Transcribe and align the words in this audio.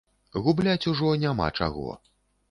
Губляць 0.45 0.87
ужо 0.91 1.11
няма 1.23 1.49
чаго. 1.59 1.93